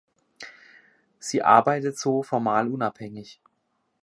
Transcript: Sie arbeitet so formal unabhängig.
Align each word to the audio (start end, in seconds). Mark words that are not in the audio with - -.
Sie 1.19 1.43
arbeitet 1.43 1.95
so 1.95 2.23
formal 2.23 2.67
unabhängig. 2.73 3.39